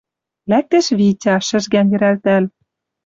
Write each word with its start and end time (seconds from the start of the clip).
Лӓктеш 0.49 0.87
Витя, 0.97 1.35
шӹжгӓн 1.47 1.87
йӹрӓлтӓл... 1.91 2.43